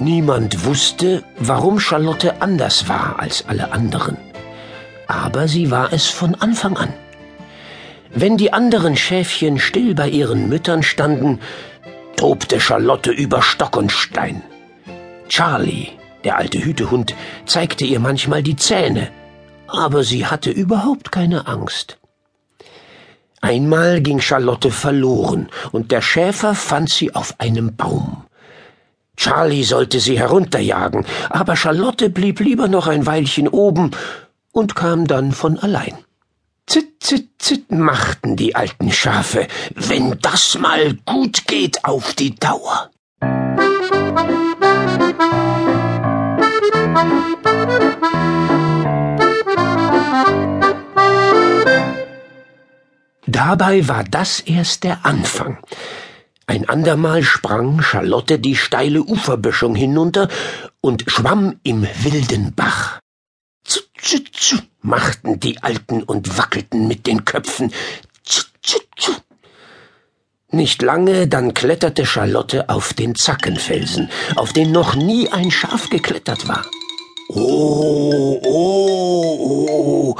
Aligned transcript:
Niemand 0.00 0.64
wusste, 0.64 1.22
warum 1.36 1.78
Charlotte 1.78 2.40
anders 2.40 2.88
war 2.88 3.18
als 3.18 3.44
alle 3.46 3.70
anderen. 3.70 4.16
Aber 5.06 5.46
sie 5.46 5.70
war 5.70 5.92
es 5.92 6.06
von 6.06 6.34
Anfang 6.36 6.78
an. 6.78 6.94
Wenn 8.14 8.38
die 8.38 8.54
anderen 8.54 8.96
Schäfchen 8.96 9.58
still 9.58 9.94
bei 9.94 10.08
ihren 10.08 10.48
Müttern 10.48 10.82
standen, 10.82 11.38
tobte 12.16 12.60
Charlotte 12.60 13.10
über 13.10 13.42
Stock 13.42 13.76
und 13.76 13.92
Stein. 13.92 14.42
Charlie, 15.28 15.88
der 16.24 16.38
alte 16.38 16.64
Hütehund, 16.64 17.14
zeigte 17.44 17.84
ihr 17.84 18.00
manchmal 18.00 18.42
die 18.42 18.56
Zähne, 18.56 19.10
aber 19.68 20.02
sie 20.02 20.24
hatte 20.26 20.50
überhaupt 20.50 21.12
keine 21.12 21.46
Angst. 21.46 21.98
Einmal 23.42 24.00
ging 24.00 24.20
Charlotte 24.20 24.70
verloren, 24.70 25.50
und 25.72 25.92
der 25.92 26.00
Schäfer 26.00 26.54
fand 26.54 26.88
sie 26.88 27.14
auf 27.14 27.34
einem 27.38 27.76
Baum. 27.76 28.24
Charlie 29.20 29.64
sollte 29.64 30.00
sie 30.00 30.18
herunterjagen, 30.18 31.04
aber 31.28 31.54
Charlotte 31.54 32.08
blieb 32.08 32.40
lieber 32.40 32.68
noch 32.68 32.86
ein 32.86 33.04
Weilchen 33.04 33.48
oben 33.48 33.90
und 34.50 34.74
kam 34.74 35.06
dann 35.06 35.32
von 35.32 35.58
allein. 35.58 35.92
Zit, 36.66 37.02
zit, 37.02 37.28
zit 37.38 37.70
machten 37.70 38.36
die 38.36 38.56
alten 38.56 38.90
Schafe, 38.90 39.46
wenn 39.74 40.18
das 40.22 40.56
mal 40.58 40.94
gut 41.04 41.46
geht 41.46 41.84
auf 41.84 42.14
die 42.14 42.34
Dauer. 42.34 42.88
Dabei 53.26 53.86
war 53.86 54.04
das 54.04 54.40
erst 54.40 54.84
der 54.84 55.04
Anfang. 55.04 55.58
Ein 56.50 56.68
andermal 56.68 57.22
sprang 57.22 57.80
Charlotte 57.80 58.40
die 58.40 58.56
steile 58.56 59.04
Uferböschung 59.04 59.76
hinunter 59.76 60.28
und 60.80 61.04
schwamm 61.06 61.60
im 61.62 61.86
wilden 62.02 62.56
Bach. 62.56 62.98
Zu, 63.62 63.78
zu, 63.96 64.24
zu, 64.32 64.56
machten 64.82 65.38
die 65.38 65.62
Alten 65.62 66.02
und 66.02 66.38
wackelten 66.38 66.88
mit 66.88 67.06
den 67.06 67.24
Köpfen. 67.24 67.72
Zu, 68.24 68.42
zu, 68.62 68.80
zu. 68.96 69.12
Nicht 70.50 70.82
lange, 70.82 71.28
dann 71.28 71.54
kletterte 71.54 72.04
Charlotte 72.04 72.68
auf 72.68 72.94
den 72.94 73.14
Zackenfelsen, 73.14 74.10
auf 74.34 74.52
den 74.52 74.72
noch 74.72 74.96
nie 74.96 75.28
ein 75.28 75.52
Schaf 75.52 75.88
geklettert 75.88 76.48
war. 76.48 76.66
Oh, 77.28 78.40
oh, 78.44 79.68
oh, 79.70 80.16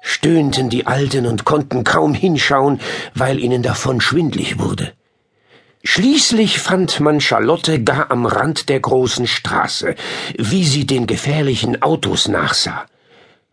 stöhnten 0.00 0.70
die 0.70 0.86
Alten 0.86 1.26
und 1.26 1.44
konnten 1.44 1.82
kaum 1.82 2.14
hinschauen, 2.14 2.80
weil 3.16 3.40
ihnen 3.40 3.64
davon 3.64 4.00
schwindlig 4.00 4.60
wurde. 4.60 4.92
Schließlich 5.84 6.60
fand 6.60 7.00
man 7.00 7.20
Charlotte 7.20 7.82
gar 7.82 8.10
am 8.10 8.24
Rand 8.24 8.68
der 8.68 8.78
großen 8.78 9.26
Straße, 9.26 9.96
wie 10.38 10.64
sie 10.64 10.86
den 10.86 11.06
gefährlichen 11.06 11.82
Autos 11.82 12.28
nachsah. 12.28 12.86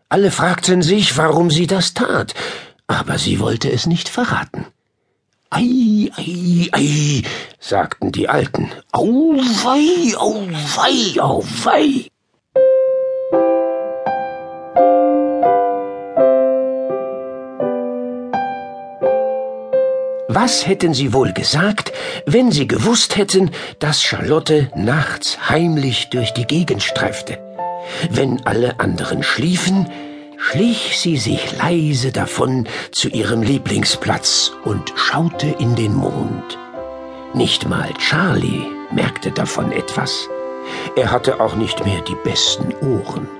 Alle 0.08 0.30
fragten 0.30 0.82
sich, 0.82 1.16
warum 1.16 1.50
sie 1.50 1.66
das 1.66 1.92
tat, 1.94 2.34
aber 2.86 3.18
sie 3.18 3.40
wollte 3.40 3.70
es 3.70 3.86
nicht 3.86 4.08
verraten. 4.08 4.66
Ei, 5.50 6.10
ei, 6.16 6.68
ei, 6.70 7.22
sagten 7.58 8.12
die 8.12 8.28
Alten. 8.28 8.70
Auwei, 8.92 10.16
auwei, 10.16 11.20
auwei. 11.20 12.06
Was 20.32 20.64
hätten 20.64 20.94
sie 20.94 21.12
wohl 21.12 21.32
gesagt, 21.32 21.90
wenn 22.24 22.52
sie 22.52 22.68
gewusst 22.68 23.16
hätten, 23.16 23.50
dass 23.80 24.00
Charlotte 24.00 24.70
nachts 24.76 25.48
heimlich 25.48 26.10
durch 26.10 26.32
die 26.32 26.44
Gegend 26.44 26.84
streifte? 26.84 27.36
Wenn 28.10 28.46
alle 28.46 28.78
anderen 28.78 29.24
schliefen, 29.24 29.90
schlich 30.36 30.96
sie 31.00 31.16
sich 31.16 31.58
leise 31.58 32.12
davon 32.12 32.68
zu 32.92 33.08
ihrem 33.08 33.42
Lieblingsplatz 33.42 34.52
und 34.62 34.92
schaute 34.94 35.48
in 35.58 35.74
den 35.74 35.96
Mond. 35.96 36.56
Nicht 37.34 37.68
mal 37.68 37.92
Charlie 37.98 38.66
merkte 38.92 39.32
davon 39.32 39.72
etwas. 39.72 40.28
Er 40.94 41.10
hatte 41.10 41.40
auch 41.40 41.56
nicht 41.56 41.84
mehr 41.84 42.02
die 42.02 42.16
besten 42.22 42.72
Ohren. 42.86 43.39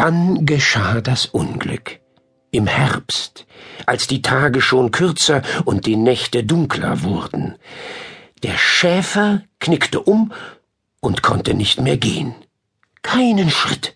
Dann 0.00 0.46
geschah 0.46 1.02
das 1.02 1.26
Unglück. 1.26 2.00
Im 2.52 2.66
Herbst, 2.66 3.44
als 3.84 4.06
die 4.06 4.22
Tage 4.22 4.62
schon 4.62 4.92
kürzer 4.92 5.42
und 5.66 5.84
die 5.84 5.96
Nächte 5.96 6.42
dunkler 6.42 7.02
wurden. 7.02 7.56
Der 8.42 8.56
Schäfer 8.56 9.42
knickte 9.58 10.00
um 10.00 10.32
und 11.00 11.22
konnte 11.22 11.52
nicht 11.52 11.82
mehr 11.82 11.98
gehen. 11.98 12.34
Keinen 13.02 13.50
Schritt. 13.50 13.94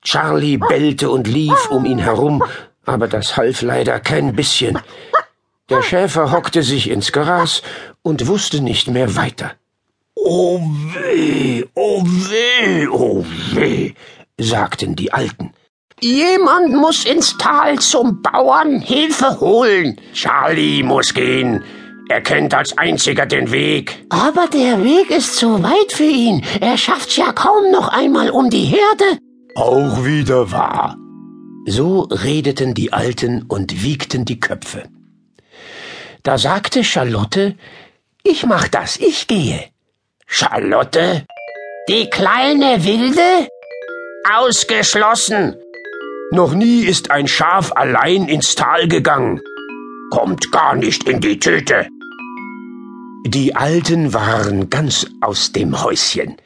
Charlie 0.00 0.56
bellte 0.56 1.10
und 1.10 1.26
lief 1.28 1.68
um 1.68 1.84
ihn 1.84 1.98
herum, 1.98 2.42
aber 2.86 3.06
das 3.06 3.36
half 3.36 3.60
leider 3.60 4.00
kein 4.00 4.34
bisschen. 4.34 4.78
Der 5.68 5.82
Schäfer 5.82 6.32
hockte 6.32 6.62
sich 6.62 6.88
ins 6.88 7.12
Gras 7.12 7.60
und 8.00 8.28
wusste 8.28 8.62
nicht 8.62 8.88
mehr 8.88 9.14
weiter. 9.14 9.52
Oh 10.14 10.58
weh, 10.94 11.64
oh 11.74 12.02
weh, 12.02 12.86
oh 12.86 13.26
weh, 13.52 13.91
sagten 14.42 14.96
die 14.96 15.12
Alten. 15.12 15.52
Jemand 16.00 16.74
muss 16.74 17.04
ins 17.04 17.38
Tal 17.38 17.78
zum 17.78 18.22
Bauern 18.22 18.80
Hilfe 18.80 19.38
holen. 19.40 20.00
Charlie 20.12 20.82
muss 20.82 21.14
gehen. 21.14 21.62
Er 22.08 22.20
kennt 22.20 22.52
als 22.54 22.76
einziger 22.76 23.24
den 23.24 23.52
Weg. 23.52 24.04
Aber 24.10 24.48
der 24.48 24.82
Weg 24.82 25.10
ist 25.10 25.36
zu 25.36 25.62
weit 25.62 25.92
für 25.92 26.02
ihn. 26.02 26.44
Er 26.60 26.76
schafft's 26.76 27.16
ja 27.16 27.32
kaum 27.32 27.70
noch 27.70 27.88
einmal 27.88 28.30
um 28.30 28.50
die 28.50 28.64
Herde. 28.64 29.18
Auch 29.54 30.04
wieder 30.04 30.50
wahr. 30.50 30.96
So 31.66 32.00
redeten 32.10 32.74
die 32.74 32.92
Alten 32.92 33.42
und 33.42 33.84
wiegten 33.84 34.24
die 34.24 34.40
Köpfe. 34.40 34.88
Da 36.24 36.36
sagte 36.36 36.82
Charlotte, 36.82 37.54
ich 38.24 38.44
mach 38.44 38.66
das, 38.68 38.96
ich 38.96 39.28
gehe. 39.28 39.64
Charlotte? 40.26 41.24
Die 41.88 42.10
kleine 42.10 42.84
Wilde? 42.84 43.48
Ausgeschlossen. 44.24 45.56
Noch 46.30 46.54
nie 46.54 46.82
ist 46.84 47.10
ein 47.10 47.26
Schaf 47.26 47.72
allein 47.72 48.28
ins 48.28 48.54
Tal 48.54 48.86
gegangen. 48.86 49.40
Kommt 50.10 50.52
gar 50.52 50.76
nicht 50.76 51.08
in 51.08 51.20
die 51.20 51.40
Tüte. 51.40 51.88
Die 53.26 53.56
Alten 53.56 54.14
waren 54.14 54.70
ganz 54.70 55.06
aus 55.20 55.52
dem 55.52 55.82
Häuschen. 55.82 56.36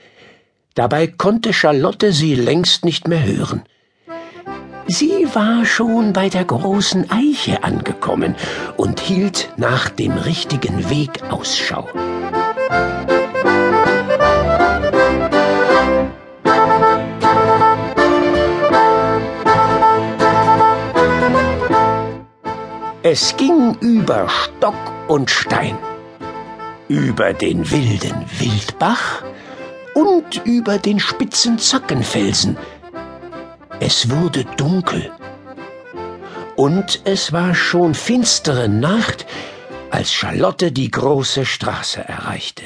Dabei 0.74 1.06
konnte 1.06 1.52
Charlotte 1.52 2.12
sie 2.12 2.34
längst 2.34 2.84
nicht 2.84 3.08
mehr 3.08 3.24
hören. 3.24 3.62
Sie 4.86 5.26
war 5.34 5.66
schon 5.66 6.12
bei 6.12 6.28
der 6.28 6.44
großen 6.44 7.10
Eiche 7.10 7.62
angekommen 7.62 8.36
und 8.76 9.00
hielt 9.00 9.50
nach 9.56 9.90
dem 9.90 10.12
richtigen 10.12 10.88
Weg 10.88 11.10
Ausschau. 11.30 11.88
Es 23.08 23.36
ging 23.36 23.78
über 23.78 24.28
Stock 24.28 24.74
und 25.06 25.30
Stein, 25.30 25.78
über 26.88 27.34
den 27.34 27.70
wilden 27.70 28.26
Wildbach 28.40 29.22
und 29.94 30.44
über 30.44 30.78
den 30.78 30.98
spitzen 30.98 31.56
Zackenfelsen. 31.60 32.56
Es 33.78 34.10
wurde 34.10 34.44
dunkel. 34.56 35.12
Und 36.56 37.02
es 37.04 37.32
war 37.32 37.54
schon 37.54 37.94
finstere 37.94 38.68
Nacht, 38.68 39.24
als 39.92 40.12
Charlotte 40.12 40.72
die 40.72 40.90
große 40.90 41.46
Straße 41.46 42.00
erreichte. 42.00 42.64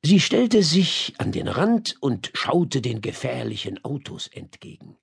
Sie 0.00 0.20
stellte 0.20 0.62
sich 0.62 1.12
an 1.18 1.32
den 1.32 1.48
Rand 1.48 1.96
und 1.98 2.30
schaute 2.34 2.80
den 2.80 3.00
gefährlichen 3.00 3.84
Autos 3.84 4.28
entgegen. 4.28 4.96